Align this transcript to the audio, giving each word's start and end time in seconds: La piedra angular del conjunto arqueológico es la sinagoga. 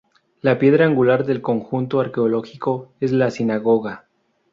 La 0.41 0.57
piedra 0.57 0.85
angular 0.87 1.27
del 1.27 1.43
conjunto 1.43 1.99
arqueológico 1.99 2.91
es 2.99 3.11
la 3.11 3.29
sinagoga. 3.29 4.07